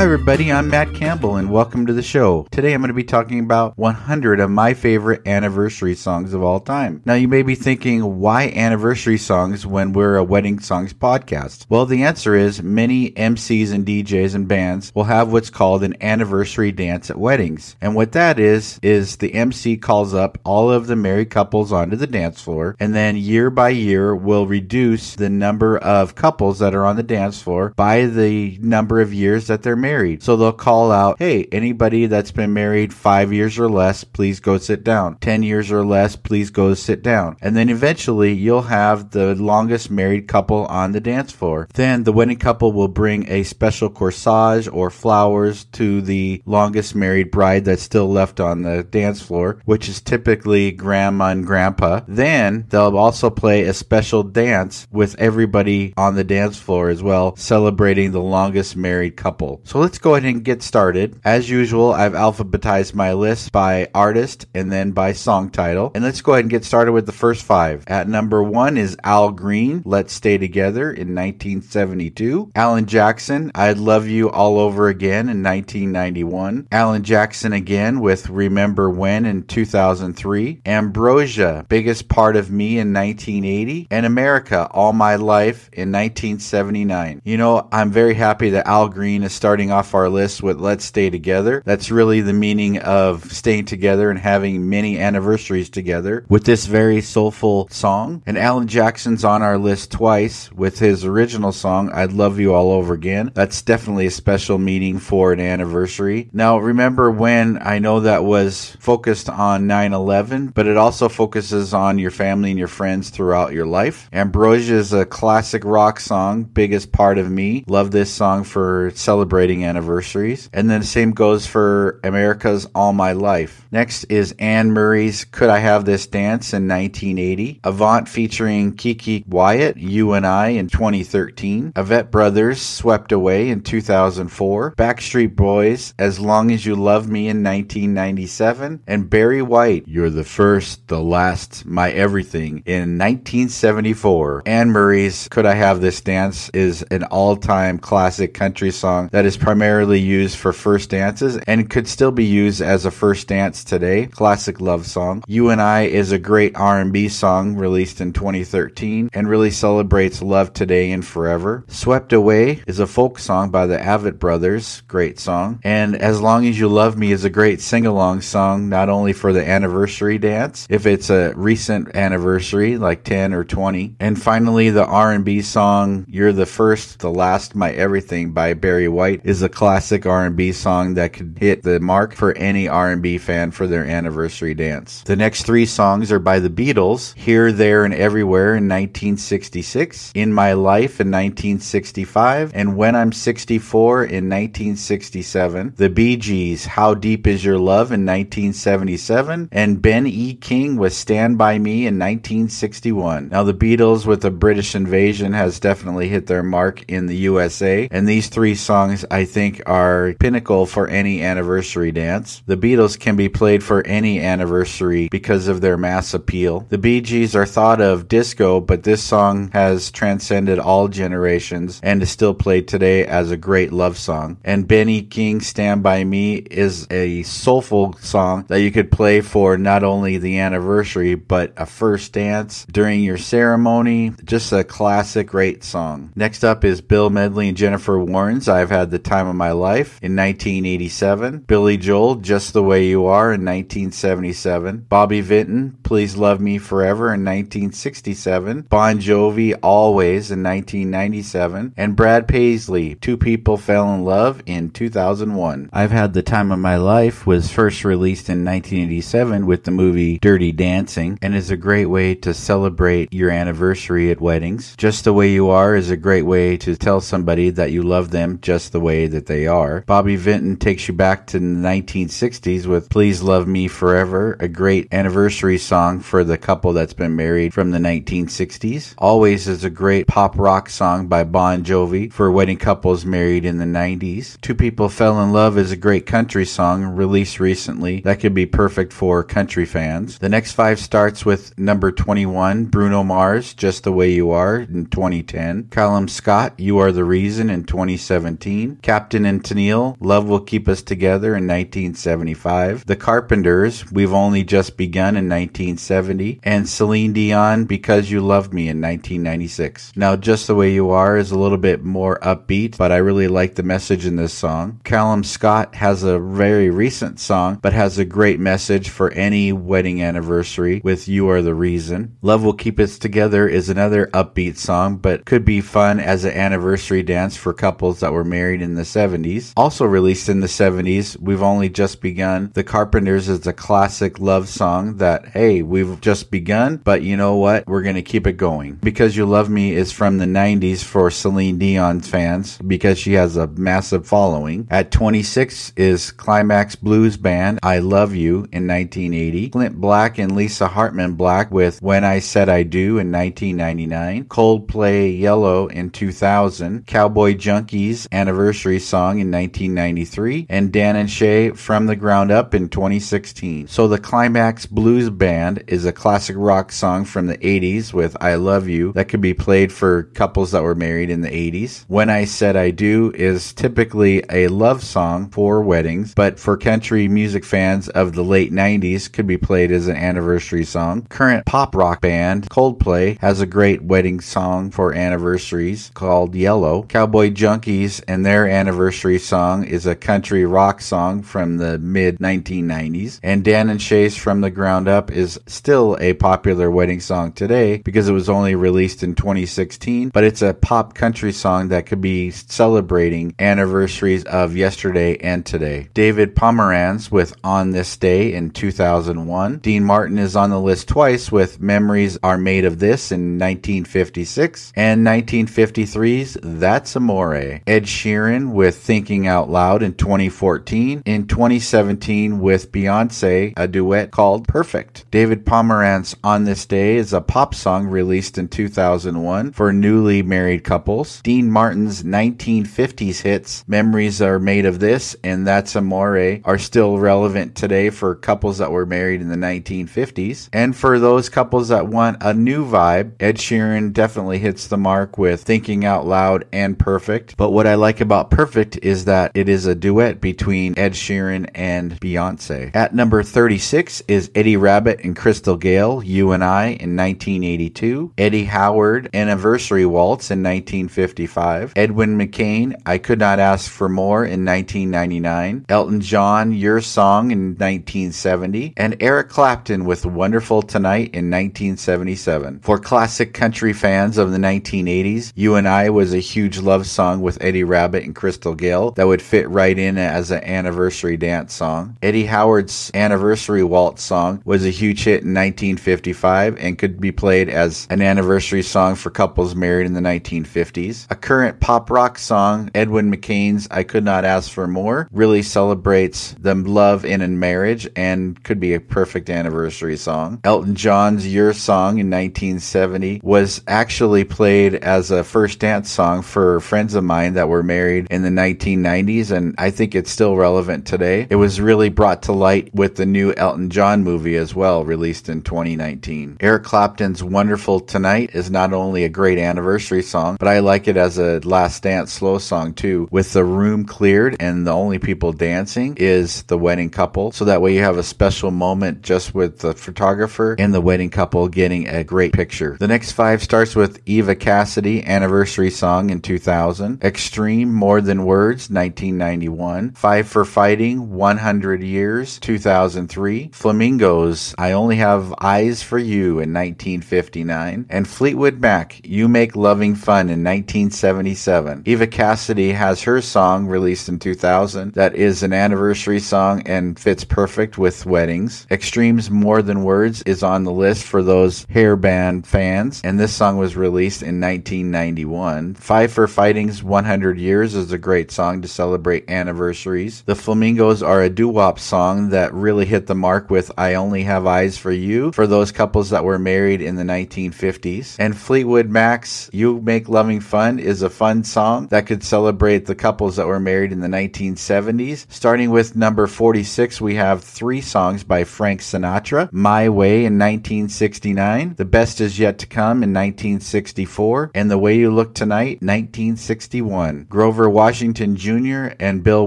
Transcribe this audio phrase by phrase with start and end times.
[0.00, 0.50] Hi, everybody.
[0.50, 2.46] I'm Matt Campbell, and welcome to the show.
[2.50, 6.58] Today, I'm going to be talking about 100 of my favorite anniversary songs of all
[6.58, 7.02] time.
[7.04, 11.66] Now, you may be thinking, why anniversary songs when we're a wedding songs podcast?
[11.68, 16.02] Well, the answer is many MCs and DJs and bands will have what's called an
[16.02, 17.76] anniversary dance at weddings.
[17.82, 21.96] And what that is, is the MC calls up all of the married couples onto
[21.96, 26.74] the dance floor, and then year by year will reduce the number of couples that
[26.74, 30.22] are on the dance floor by the number of years that they're married married.
[30.22, 34.56] So they'll call out, hey, anybody that's been married five years or less, please go
[34.56, 35.18] sit down.
[35.18, 37.36] 10 years or less, please go sit down.
[37.42, 41.66] And then eventually you'll have the longest married couple on the dance floor.
[41.74, 47.32] Then the wedding couple will bring a special corsage or flowers to the longest married
[47.32, 52.02] bride that's still left on the dance floor, which is typically grandma and grandpa.
[52.06, 57.34] Then they'll also play a special dance with everybody on the dance floor as well,
[57.34, 59.60] celebrating the longest married couple.
[59.64, 61.18] So let's go ahead and get started.
[61.24, 65.90] As usual, I've alphabetized my list by artist and then by song title.
[65.94, 67.84] And let's go ahead and get started with the first five.
[67.86, 72.52] At number one is Al Green, Let's Stay Together in 1972.
[72.54, 76.68] Alan Jackson, I'd Love You All Over Again in 1991.
[76.70, 80.60] Alan Jackson again with Remember When in 2003.
[80.66, 83.88] Ambrosia, Biggest Part of Me in 1980.
[83.90, 87.22] And America, All My Life in 1979.
[87.24, 90.84] You know, I'm very happy that Al Green is starting off our list with Let's
[90.84, 91.62] Stay Together.
[91.64, 97.00] That's really the meaning of staying together and having many anniversaries together with this very
[97.00, 98.22] soulful song.
[98.26, 102.70] And Alan Jackson's on our list twice with his original song, I'd Love You All
[102.70, 103.30] Over Again.
[103.34, 106.28] That's definitely a special meaning for an anniversary.
[106.32, 111.74] Now, remember when I know that was focused on 9 11, but it also focuses
[111.74, 114.08] on your family and your friends throughout your life.
[114.12, 117.64] Ambrosia is a classic rock song, biggest part of me.
[117.66, 120.48] Love this song for celebrating wedding anniversaries.
[120.52, 123.66] And then the same goes for America's All My Life.
[123.72, 127.60] Next is Anne Murray's Could I Have This Dance in 1980.
[127.64, 131.72] Avant featuring KeKe Wyatt, You and I in 2013.
[131.72, 134.74] Avett Brothers, Swept Away in 2004.
[134.76, 138.84] Backstreet Boys, As Long as You Love Me in 1997.
[138.86, 144.44] And Barry White, You're the First, the Last, My Everything in 1974.
[144.46, 149.24] Anne Murray's Could I Have This Dance is an all time classic country song that
[149.24, 153.64] is primarily used for first dances and could still be used as a first dance
[153.64, 154.06] today.
[154.06, 155.24] Classic love song.
[155.26, 160.52] You and I is a great R&B song released in 2013 and really celebrates love
[160.52, 161.64] today and forever.
[161.68, 164.82] Swept Away is a folk song by the Avett Brothers.
[164.86, 165.60] Great song.
[165.64, 169.32] And As Long as You Love Me is a great sing-along song not only for
[169.32, 173.96] the anniversary dance if it's a recent anniversary like 10 or 20.
[173.98, 179.22] And finally the R&B song You're the First, the Last, My Everything by Barry White
[179.30, 183.68] is a classic R&B song that could hit the mark for any R&B fan for
[183.68, 185.02] their anniversary dance.
[185.04, 190.32] The next three songs are by the Beatles, Here, There, and Everywhere in 1966, In
[190.32, 195.74] My Life in 1965, and When I'm 64 in 1967.
[195.76, 200.34] The Bee Gees, How Deep Is Your Love in 1977, and Ben E.
[200.34, 203.28] King with Stand By Me in 1961.
[203.28, 207.86] Now the Beatles with the British invasion has definitely hit their mark in the USA,
[207.92, 212.42] and these three songs I think are pinnacle for any anniversary dance.
[212.46, 216.66] The Beatles can be played for any anniversary because of their mass appeal.
[216.68, 222.02] The Bee Gees are thought of disco, but this song has transcended all generations and
[222.02, 224.38] is still played today as a great love song.
[224.44, 225.02] And Ben E.
[225.02, 230.18] King Stand By Me is a soulful song that you could play for not only
[230.18, 234.12] the anniversary, but a first dance during your ceremony.
[234.24, 236.12] Just a classic, great song.
[236.14, 238.48] Next up is Bill Medley and Jennifer Warnes.
[238.48, 241.38] I've had the time of My Life in 1987.
[241.40, 244.86] Billy Joel, Just the Way You Are in 1977.
[244.88, 248.66] Bobby Vinton, Please Love Me Forever in 1967.
[248.70, 251.74] Bon Jovi, Always in 1997.
[251.76, 255.70] And Brad Paisley, Two People Fell in Love in 2001.
[255.72, 260.18] I've Had the Time of My Life was first released in 1987 with the movie
[260.18, 264.76] Dirty Dancing and is a great way to celebrate your anniversary at weddings.
[264.76, 268.12] Just the Way You Are is a great way to tell somebody that you love
[268.12, 269.82] them just the way that they are.
[269.82, 274.92] Bobby Vinton takes you back to the 1960s with Please Love Me Forever, a great
[274.92, 278.94] anniversary song for the couple that's been married from the 1960s.
[278.98, 283.58] Always is a great pop rock song by Bon Jovi for wedding couples married in
[283.58, 284.40] the 90s.
[284.40, 288.46] Two People Fell in Love is a great country song released recently that could be
[288.46, 290.18] perfect for country fans.
[290.18, 294.86] The next five starts with number 21, Bruno Mars, Just the Way You Are in
[294.86, 295.68] 2010.
[295.70, 298.78] Callum Scott, You Are the Reason in 2017.
[298.90, 302.86] Captain and Tennille, Love Will Keep Us Together in 1975.
[302.86, 306.40] The Carpenters, We've Only Just Begun in 1970.
[306.42, 309.92] And Celine Dion, Because You Loved Me in 1996.
[309.94, 313.28] Now, Just the Way You Are is a little bit more upbeat, but I really
[313.28, 314.80] like the message in this song.
[314.82, 320.02] Callum Scott has a very recent song, but has a great message for any wedding
[320.02, 322.16] anniversary with You Are the Reason.
[322.22, 326.32] Love Will Keep Us Together is another upbeat song, but could be fun as an
[326.32, 329.52] anniversary dance for couples that were married in the 70s.
[329.56, 332.50] Also released in the 70s, We've Only Just Begun.
[332.54, 337.36] The Carpenters is a classic love song that, hey, we've just begun, but you know
[337.36, 337.66] what?
[337.66, 338.74] We're going to keep it going.
[338.74, 343.36] Because You Love Me is from the 90s for Celine Dion fans because she has
[343.36, 344.66] a massive following.
[344.70, 349.50] At 26 is Climax Blues Band, I Love You in 1980.
[349.50, 354.24] Clint Black and Lisa Hartman Black with When I Said I Do in 1999.
[354.26, 356.86] Coldplay Yellow in 2000.
[356.86, 360.46] Cowboy Junkies Anniversary Song in 1993.
[360.48, 363.68] And Dan and Shay From the Ground Up in 2016.
[363.68, 368.34] So the Climax Blues Band is a classic rock song from the 80s with I
[368.34, 371.84] Love You that could be played for couples that were married in the 80s.
[371.88, 377.08] When I Said I Do is typically a love song for weddings, but for country
[377.08, 381.06] music fans of the late 90s could be played as an anniversary song.
[381.08, 386.84] Current pop rock band Coldplay has a great wedding song for anniversaries called Yellow.
[386.84, 393.20] Cowboy Junkies and their anniversary song is a country rock song from the mid 1990s.
[393.22, 397.78] And Dan and Shay's From the Ground Up is still a popular wedding song today
[397.78, 402.00] because it was only released in 2016, but it's a pop country song that could
[402.00, 405.88] be celebrating anniversaries of yesterday and today.
[405.94, 409.58] David Pomeranz with On This Day in 2001.
[409.58, 414.72] Dean Martin is on the list twice with Memories Are Made of This in 1956
[414.74, 417.60] and 1953's That's Amore.
[417.66, 421.02] Ed Sheeran with Thinking Out Loud in 2014.
[421.04, 425.04] In 2017 with Beyonce, a duet called Perfect.
[425.10, 430.64] David Pomeranz On This Day is a pop song released in 2001 for newly married
[430.64, 431.20] couples.
[431.22, 437.54] Dean Martin's 1950s hits Memories Are Made of This and That's Amore are still relevant
[437.54, 440.48] today for couples that were married in the 1950s.
[440.52, 445.18] And for those couples that want a new vibe, Ed Sheeran definitely hits the mark
[445.18, 447.36] with Thinking Out Loud and Perfect.
[447.36, 451.50] But what I like about Perfect is that it is a duet between Ed Sheeran
[451.54, 452.74] and Beyonce.
[452.74, 458.14] At number 36 is Eddie Rabbitt and Crystal Gayle, You and I in 1982.
[458.16, 461.74] Eddie Howard, Anniversary Waltz in 1955.
[461.76, 465.66] Edwin McCain, I Could Not Ask for More in 1999.
[465.68, 468.74] Elton John, Your Song in 1970.
[468.76, 472.60] And Eric Clapton with Wonderful Tonight in 1977.
[472.60, 477.20] For classic country fans of the 1980s, You and I was a huge love song
[477.20, 481.54] with Eddie Rabbitt and Crystal Gayle that would fit right in as an anniversary dance
[481.54, 481.96] song.
[482.02, 487.48] Eddie Howard's Anniversary Waltz song was a huge hit in 1955 and could be played
[487.48, 491.06] as an anniversary song for couples married in the 1950s.
[491.10, 496.34] A current pop rock song, Edwin McCain's I Could Not Ask for More, really celebrates
[496.38, 500.40] the love in a marriage and could be a perfect anniversary song.
[500.44, 506.60] Elton John's Your Song in 1970 was actually played as a first dance song for
[506.60, 510.86] friends of mine that were married in the 1990s, and I think it's still relevant
[510.86, 511.26] today.
[511.30, 515.28] It was really brought to light with the new Elton John movie as well, released
[515.28, 516.38] in 2019.
[516.40, 520.96] Eric Clapton's Wonderful Tonight is not only a great anniversary song, but I like it
[520.96, 525.32] as a last dance slow song too, with the room cleared and the only people
[525.32, 527.32] dancing is the wedding couple.
[527.32, 531.10] So that way you have a special moment just with the photographer and the wedding
[531.10, 532.76] couple getting a great picture.
[532.78, 538.70] The next five starts with Eva Cassidy anniversary song in 2000, Extreme More Than Words
[538.70, 546.52] 1991, Five for Fighting 100 Years 2003, Flamingos I Only Have Eyes for You in
[546.52, 551.82] 1959, and Fleetwood Mac You Make Loving Fun in 1977.
[551.86, 557.24] Eva Cassidy has her song released in 2000 that is an anniversary song and fits
[557.24, 558.66] perfect with weddings.
[558.70, 563.34] Extremes More Than Words is on the list for those hair band fans, and this
[563.34, 565.74] song was released in 1991.
[565.74, 570.22] Five for Fighting's 100 Years is is a great song to celebrate anniversaries.
[570.22, 574.46] The Flamingos are a doo-wop song that really hit the mark with I Only Have
[574.46, 578.14] Eyes for You for those couples that were married in the 1950s.
[578.20, 582.94] And Fleetwood Mac's You Make Loving Fun is a fun song that could celebrate the
[582.94, 585.26] couples that were married in the 1970s.
[585.28, 589.52] Starting with number 46, we have three songs by Frank Sinatra.
[589.52, 594.96] My Way in 1969, The Best Is Yet to Come in 1964, and The Way
[594.96, 597.26] You Look Tonight 1961.
[597.28, 598.94] Grover Washington Jr.
[598.98, 599.46] and Bill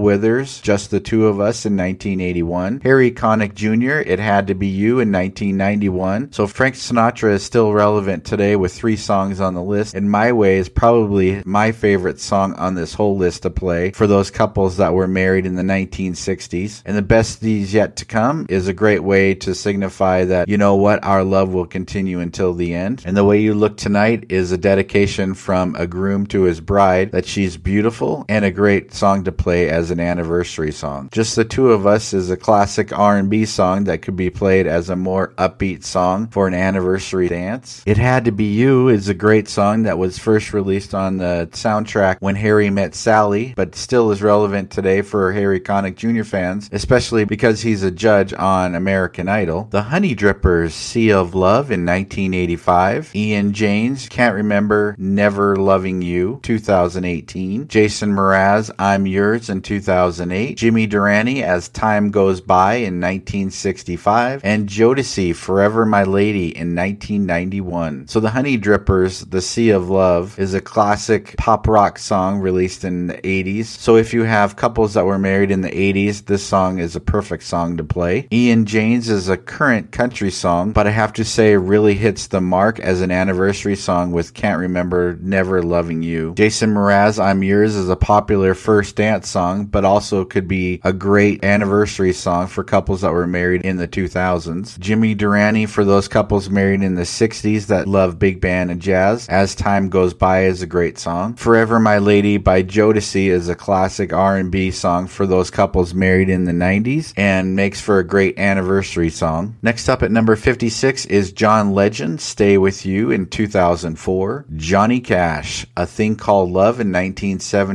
[0.00, 2.80] Withers, Just the Two of Us in 1981.
[2.82, 6.32] Harry Connick Jr., It Had to Be You in 1991.
[6.32, 10.32] So Frank Sinatra is still relevant today with three songs on the list, and My
[10.32, 14.78] Way is probably my favorite song on this whole list to play for those couples
[14.78, 16.82] that were married in the 1960s.
[16.86, 20.58] And The Best Is Yet to Come is a great way to signify that, you
[20.58, 23.02] know what, our love will continue until the end.
[23.04, 27.12] And The Way You Look Tonight is a dedication from a groom to his bride
[27.12, 31.08] that she's beautiful and a great song to play as an anniversary song.
[31.12, 34.90] Just the Two of Us is a classic R&B song that could be played as
[34.90, 37.82] a more upbeat song for an anniversary dance.
[37.86, 41.48] It Had to Be You is a great song that was first released on the
[41.52, 46.24] soundtrack When Harry Met Sally, but still is relevant today for Harry Connick Jr.
[46.24, 49.68] fans, especially because he's a judge on American Idol.
[49.70, 53.14] The Honeydrippers Sea of Love in 1985.
[53.14, 57.68] Ian James Can't Remember Never Loving You 2018.
[58.04, 60.58] Jason Mraz I'm Yours in 2008.
[60.58, 64.42] Jimmy Durante As Time Goes By in 1965.
[64.44, 68.08] And Jodeci Forever My Lady in 1991.
[68.08, 73.06] So the Honeydrippers The Sea of Love is a classic pop rock song released in
[73.06, 73.64] the 80s.
[73.64, 77.00] So if you have couples that were married in the 80s, this song is a
[77.00, 78.28] perfect song to play.
[78.30, 82.42] Ian James is a current country song, but I have to say really hits the
[82.42, 86.34] mark as an anniversary song with Can't Remember Never Loving You.
[86.34, 90.92] Jason Mraz I'm Yours is a popular first dance song, but also could be a
[90.92, 94.78] great anniversary song for couples that were married in the 2000s.
[94.78, 99.28] Jimmy Durante for those couples married in the 60s that love big band and jazz.
[99.28, 101.34] As Time Goes By is a great song.
[101.34, 106.44] Forever My Lady by Jodeci is a classic R&B song for those couples married in
[106.44, 109.56] the 90s and makes for a great anniversary song.
[109.62, 114.46] Next up at number 56 is John Legend, Stay With You in 2004.
[114.56, 116.92] Johnny Cash, A Thing Called Love in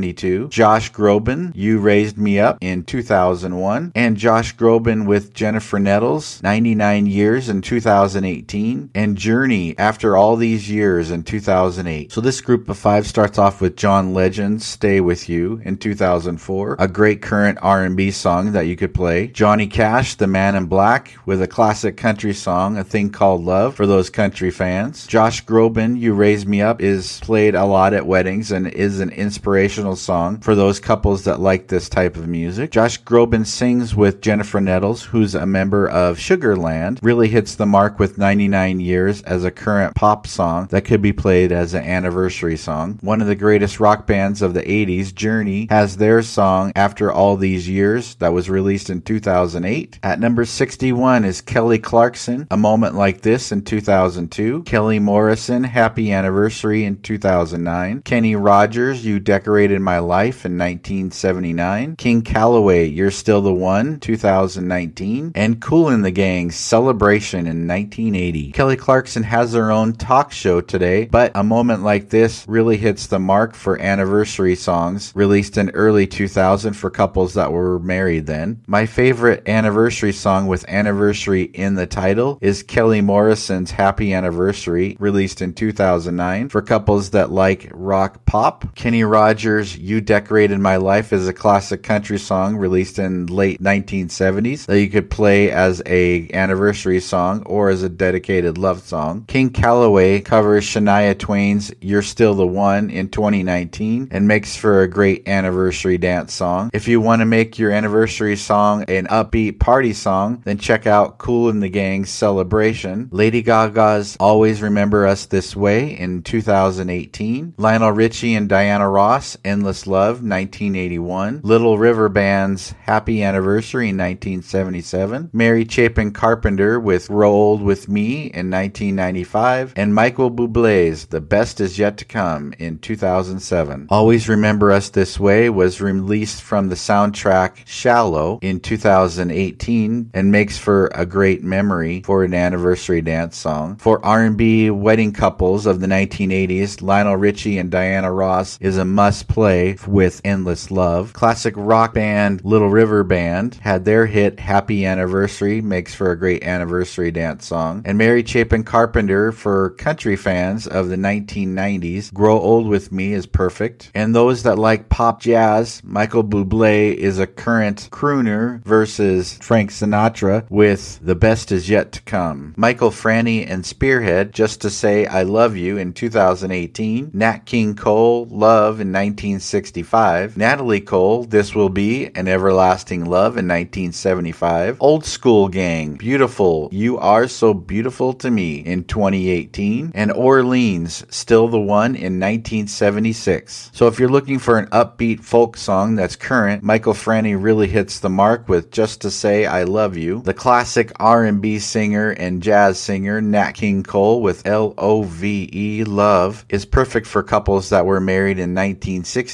[0.10, 0.50] 1972.
[0.50, 3.92] Josh Groban, You Raised Me Up in 2001.
[3.96, 8.92] And Josh Groban with Jennifer Nettles, 99 Years in 2018.
[8.96, 12.12] And Journey, After All These Years in 2008.
[12.12, 16.76] So this group of five starts off with John Legend, Stay With You in 2004.
[16.80, 19.28] A great current R&B song that you could play.
[19.28, 23.76] Johnny Cash, The Man in Black with a classic country song, A Thing Called Love
[23.76, 25.08] for those country fans.
[25.08, 29.10] Josh Groban, You Raise Me Up is played a lot at weddings and is an
[29.10, 32.72] inspirational song for those couples that like this type of music.
[32.72, 38.00] Josh Groban sings with Jennifer Nettles, who's a member of Sugarland, really hits the mark
[38.00, 42.58] with 99 years as a current pop song that could be played as an anniversary
[42.58, 43.00] song.
[43.02, 47.36] One of the greatest rock bands of the 80s, Journey, has their song After All
[47.36, 50.00] These Years that was released in 2008.
[50.04, 54.64] At number 61 is Kelly Clarkson, A Moment Like This in 2002.
[54.64, 58.02] Kelly Morrison, Happy Anniversary in 2009.
[58.04, 61.96] Kenny Rogers, You Decorated My Life in 1979.
[61.96, 65.32] King Calloway, You're Still the One, 2019.
[65.34, 68.52] And Kool and the Gang, Celebration in 1980.
[68.52, 73.08] Kelly Clarkson has her own talk show today, but A Moment Like This really hits
[73.08, 78.62] the mark for anniversary songs released in early 2000 for couples that were married then.
[78.68, 85.42] My favorite anniversary song with anniversary in the title is Kelly Morrison's Happy Anniversary, released
[85.42, 88.76] in 2009 for couples that like rock pop.
[88.76, 94.66] Kenny Rogers' You Decorated My Life is a classic country song released in late 1970s
[94.66, 99.24] that you could play as a anniversary song or as a dedicated love song.
[99.30, 104.90] King Calloway covers Shania Twain's You're Still the One in 2019 and makes for a
[104.90, 106.70] great anniversary dance song.
[106.74, 111.20] If you want to make your anniversary song an upbeat party song, then check out
[111.20, 113.08] Kool and the Gang's Celebration.
[113.14, 117.54] Lady Gaga's Always Remember Us This Way in 2018.
[117.58, 121.42] Lionel Richie and Diana Ross Endless Love 1981.
[121.44, 125.30] Little River Band's Happy Anniversary in 1977.
[125.32, 129.74] Mary Chapin Carpenter with Grow Old With Me in 1995.
[129.76, 133.86] And Michael Bublé's The Best Is Yet to Come in 2007.
[133.92, 140.58] Always Remember Us This Way was released from the soundtrack Shallow in 2018 and makes
[140.58, 143.78] for a great memory for an anniversary dance song.
[143.78, 149.28] For R&B wedding couples of the 1980s, Lionel Richie and Diana Ross is a must
[149.28, 151.14] play Buble with Endless Love.
[151.14, 156.44] Classic rock band Little River Band had their hit Happy Anniversary, makes for a great
[156.44, 157.82] anniversary dance song.
[157.86, 163.26] And Mary Chapin Carpenter for country fans of the 1990s, Grow Old With Me is
[163.26, 163.92] perfect.
[163.96, 170.50] And those that like pop jazz, Michael Bublé is a current crooner versus Frank Sinatra
[170.50, 172.54] with The Best Is Yet to Come.
[172.56, 177.12] Michael Franti and Spearhead, Just to Say I Love You in 2018.
[177.14, 178.92] Nat King Cole, Love in
[179.40, 180.36] 1965.
[180.36, 184.78] Natalie Cole, This Will Be an Everlasting Love in 1975.
[184.82, 189.94] Old School Gang, Beautiful, You Are So Beautiful to Me in 2018.
[189.96, 193.72] And Orleans, Still the One in 1976.
[193.74, 198.00] So if you're looking for an upbeat folk song that's current, Michael Franti really hits
[198.00, 200.22] the mark with Just to Say I Love You.
[200.22, 207.08] The classic R&B singer and jazz singer Nat King Cole with L-O-V-E, Love, is perfect
[207.08, 208.54] for couples that were married in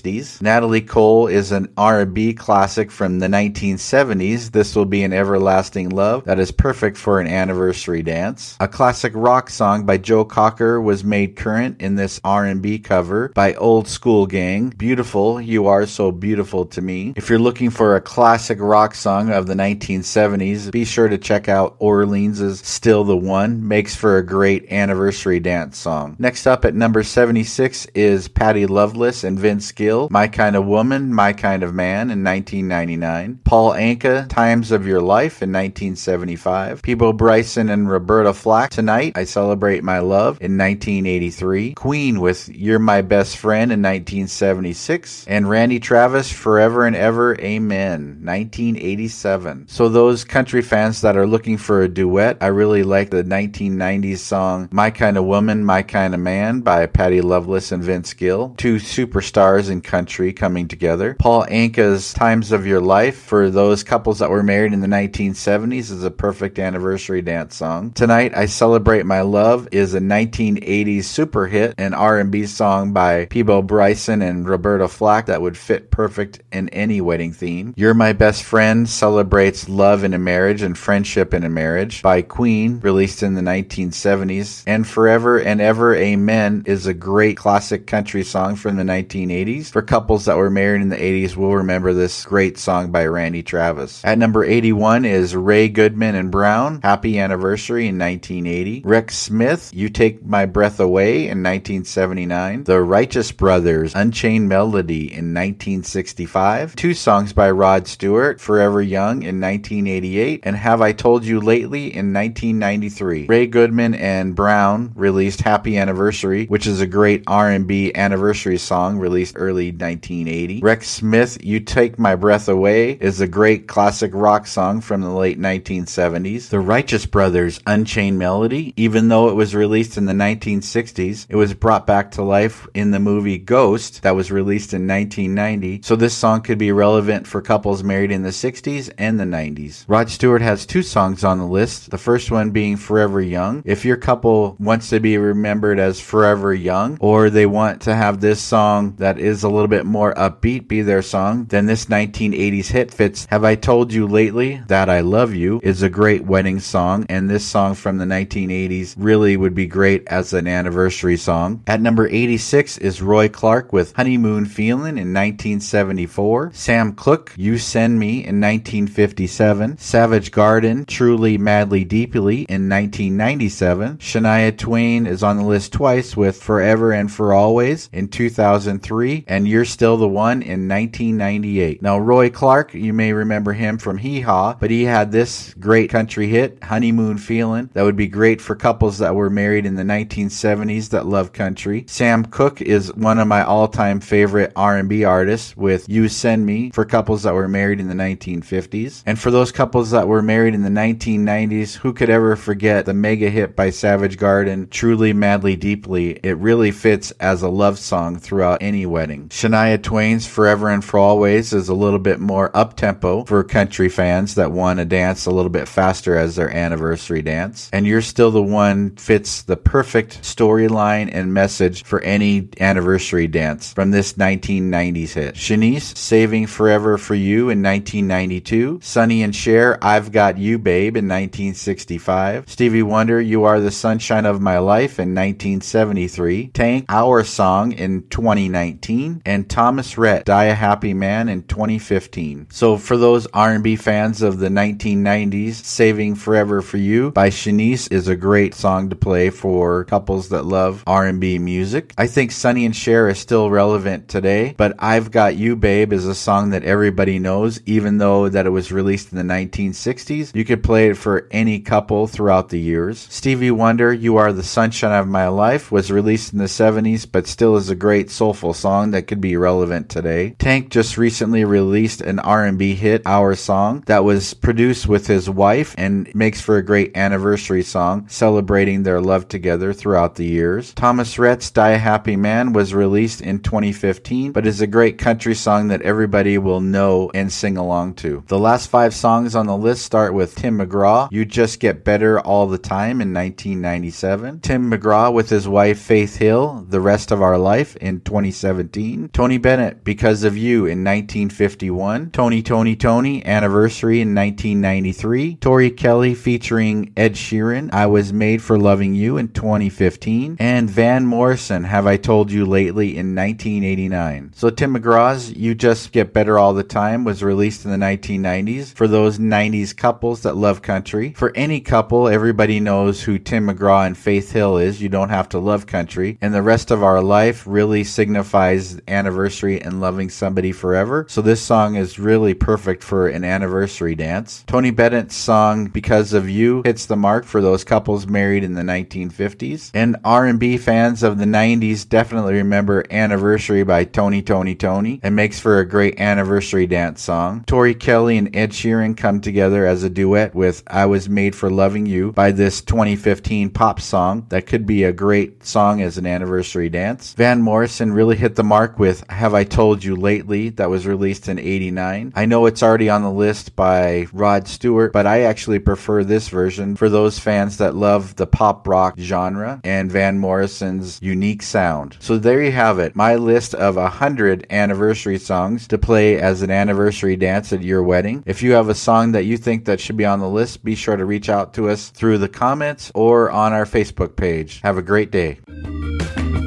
[0.01, 0.41] 1960s.
[0.41, 4.51] Natalie Cole is an R&B classic from the 1970s.
[4.51, 8.57] This will be an everlasting love that is perfect for an anniversary dance.
[8.59, 13.53] A classic rock song by Joe Cocker was made current in this R&B cover by
[13.55, 14.69] Old School Gang.
[14.69, 17.13] Beautiful, You Are So Beautiful to Me.
[17.15, 21.47] If you're looking for a classic rock song of the 1970s, be sure to check
[21.47, 23.67] out Orleans' Still the One.
[23.67, 26.15] Makes for a great anniversary dance song.
[26.19, 31.13] Next up at number 76 is Patty Loveless and Vince Gill, My Kind of Woman,
[31.13, 33.41] My Kind of Man in 1999.
[33.43, 36.81] Paul Anka, Times of Your Life in 1975.
[36.81, 41.73] Peabo Bryson and Roberta Flack, Tonight I Celebrate My Love in 1983.
[41.75, 45.25] Queen with You're My Best Friend in 1976.
[45.27, 49.67] And Randy Travis, Forever and Ever, Amen, 1987.
[49.67, 54.17] So those country fans that are looking for a duet, I really like the 1990s
[54.17, 58.55] song My Kind of Woman, My Kind of Man by Patty Loveless and Vince Gill.
[58.57, 61.15] Two superstars in country coming together.
[61.19, 65.91] Paul Anka's Times of Your Life for those couples that were married in the 1970s
[65.91, 67.91] is a perfect anniversary dance song.
[67.91, 73.61] Tonight I Celebrate My Love is a 1980s super hit, an R&B song by Peabo
[73.61, 77.73] Bryson and Roberta Flack that would fit perfect in any wedding theme.
[77.75, 82.21] You're My Best Friend celebrates love in a marriage and friendship in a marriage by
[82.21, 84.63] Queen, released in the 1970s.
[84.65, 89.64] And Forever and Ever Amen is a great classic country song from the 1980s.
[89.71, 93.43] For couples that were married in the 80s will remember this great song by Randy
[93.43, 94.03] Travis.
[94.03, 98.83] At number 81 is Ray Goodman and Brown, Happy Anniversary in 1980.
[98.85, 102.65] Rex Smith, You Take My Breath Away in 1979.
[102.65, 106.75] The Righteous Brothers, Unchained Melody in 1965.
[106.75, 111.85] Two songs by Rod Stewart, Forever Young in 1988 and Have I Told You Lately
[111.85, 113.27] in 1993.
[113.27, 119.35] Ray Goodman and Brown released Happy Anniversary, which is a great R&B anniversary song released
[119.37, 120.61] early 1980.
[120.61, 125.09] Rex Smith, You Take My Breath Away is a great classic rock song from the
[125.09, 126.49] late 1970s.
[126.49, 131.53] The Righteous Brothers, Unchained Melody, even though it was released in the 1960s, it was
[131.53, 135.81] brought back to life in the movie Ghost that was released in 1990.
[135.83, 139.85] So this song could be relevant for couples married in the 60s and the 90s.
[139.87, 141.91] Rod Stewart has two songs on the list.
[141.91, 143.61] The first one being Forever Young.
[143.65, 148.19] If your couple wants to be remembered as Forever Young, or they want to have
[148.19, 152.67] this song that is a little bit more upbeat be their song, then this 1980s
[152.67, 153.25] hit fits.
[153.29, 157.29] Have I Told You Lately That I Love You is a great wedding song, and
[157.29, 161.63] this song from the 1980s really would be great as an anniversary song.
[161.67, 166.51] At number 86 is Roy Clark with Honeymoon Feelin' in 1974.
[166.53, 169.77] Sam Cooke, You Send Me in 1957.
[169.77, 173.97] Savage Garden, Truly Madly Deeply in 1997.
[173.97, 179.47] Shania Twain is on the list twice with Forever and For Always in 2003 and
[179.47, 181.81] You're Still the One in 1998.
[181.81, 185.89] Now, Roy Clark, you may remember him from Hee Haw, but he had this great
[185.89, 189.83] country hit, Honeymoon Feelin', that would be great for couples that were married in the
[189.83, 191.85] 1970s that love country.
[191.87, 196.85] Sam Cooke is one of my all-time favorite R&B artists with You Send Me for
[196.85, 199.03] couples that were married in the 1950s.
[199.05, 202.93] And for those couples that were married in the 1990s, who could ever forget the
[202.93, 206.19] mega hit by Savage Garden, Truly Madly Deeply?
[206.23, 209.14] It really fits as a love song throughout any wedding.
[209.23, 214.35] Shania Twain's Forever and For Always is a little bit more up-tempo for country fans
[214.35, 217.69] that want to dance a little bit faster as their anniversary dance.
[217.73, 223.73] And You're Still the One fits the perfect storyline and message for any anniversary dance
[223.73, 225.35] from this 1990s hit.
[225.35, 228.79] Shanice, Saving Forever for You in 1992.
[228.81, 232.49] Sonny and Cher, I've Got You Babe in 1965.
[232.49, 236.47] Stevie Wonder, You Are the Sunshine of My Life in 1973.
[236.47, 239.04] Tank, Our Song in 2019.
[239.05, 242.47] 2014, and Thomas Rhett, Die a Happy Man in 2015.
[242.51, 248.07] So for those R&B fans of the 1990s, Saving Forever for You by Shanice is
[248.07, 251.93] a great song to play for couples that love R&B music.
[251.97, 256.07] I think Sonny and Cher is still relevant today, but I've Got You Babe is
[256.07, 260.35] a song that everybody knows even though that it was released in the 1960s.
[260.35, 263.07] You could play it for any couple throughout the years.
[263.09, 267.27] Stevie Wonder, You Are the Sunshine of My Life was released in the 70s but
[267.27, 270.35] still is a great soulful song that could be relevant today.
[270.39, 275.75] Tank just recently released an R&B hit, Our Song, that was produced with his wife
[275.77, 280.73] and makes for a great anniversary song celebrating their love together throughout the years.
[280.73, 285.35] Thomas Rhett's Die a Happy Man was released in 2015 but is a great country
[285.35, 288.23] song that everybody will know and sing along to.
[288.27, 292.19] The last five songs on the list start with Tim McGraw, You Just Get Better
[292.21, 294.39] All the Time in 1997.
[294.39, 298.84] Tim McGraw with his wife Faith Hill, The Rest of Our Life in 2017.
[299.13, 302.11] Tony Bennett, Because of You in 1951.
[302.11, 305.35] Tony Toni Toné, Anniversary in 1993.
[305.35, 310.37] Tori Kelly featuring Ed Sheeran, I Was Made for Loving You in 2015.
[310.39, 314.31] And Van Morrison, Have I Told You Lately in 1989.
[314.35, 318.73] So Tim McGraw's You Just Get Better All the Time was released in the 1990s
[318.73, 321.13] for those 90s couples that love country.
[321.13, 324.81] For any couple, everybody knows who Tim McGraw and Faith Hill is.
[324.81, 326.17] You don't have to love country.
[326.21, 331.05] And the rest of our life really signifies anniversary and loving somebody forever.
[331.09, 334.43] So this song is really perfect for an anniversary dance.
[334.47, 338.61] Tony Bennett's song Because of You hits the mark for those couples married in the
[338.61, 339.71] 1950s.
[339.73, 345.39] And R&B fans of the 90s definitely remember Anniversary by Tony Toni Toné and makes
[345.39, 347.43] for a great anniversary dance song.
[347.45, 351.49] Tori Kelly and Ed Sheeran come together as a duet with I Was Made for
[351.49, 356.05] Loving You by this 2015 pop song that could be a great song as an
[356.05, 357.13] anniversary dance.
[357.13, 361.29] Van Morrison really hit the mark with Have I Told You Lately that was released
[361.29, 362.13] in 89.
[362.15, 366.29] I know it's already on the list by Rod Stewart, but I actually prefer this
[366.29, 371.95] version for those fans that love the pop rock genre and Van Morrison's unique sound.
[371.99, 376.49] So there you have it, my list of 100 anniversary songs to play as an
[376.49, 378.23] anniversary dance at your wedding.
[378.25, 380.73] If you have a song that you think that should be on the list, be
[380.73, 384.61] sure to reach out to us through the comments or on our Facebook page.
[384.61, 385.37] Have a great day.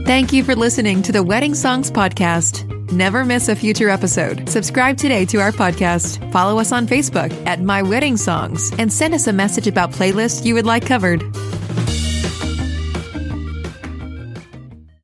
[0.08, 2.64] Thank you for listening to the Wedding Songs Podcast.
[2.90, 4.48] Never miss a future episode.
[4.48, 6.32] Subscribe today to our podcast.
[6.32, 10.46] Follow us on Facebook at My Wedding Songs and send us a message about playlists
[10.46, 11.20] you would like covered.